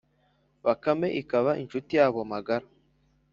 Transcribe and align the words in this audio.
Bakame, 0.65 1.07
ikaba 1.21 1.49
n’inshuti 1.53 1.91
yabo 1.99 2.19
magara. 2.31 2.65